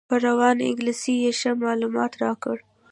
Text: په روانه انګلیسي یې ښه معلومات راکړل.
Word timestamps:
په 0.09 0.15
روانه 0.27 0.61
انګلیسي 0.69 1.13
یې 1.23 1.31
ښه 1.39 1.51
معلومات 1.63 2.11
راکړل. 2.23 2.59